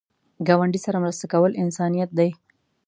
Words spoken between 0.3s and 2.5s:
ګاونډي سره مرسته کول انسانیت دی